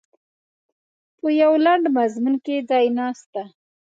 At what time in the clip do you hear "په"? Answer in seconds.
1.19-1.27